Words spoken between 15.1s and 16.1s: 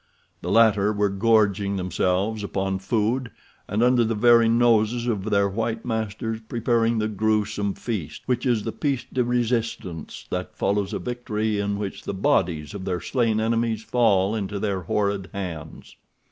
hands.